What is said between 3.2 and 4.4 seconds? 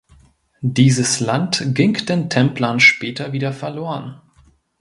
wieder verloren.